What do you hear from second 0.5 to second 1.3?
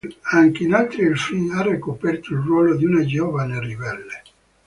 in altri